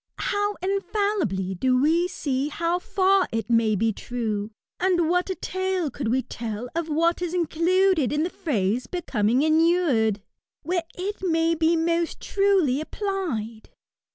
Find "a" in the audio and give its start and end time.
5.29-5.35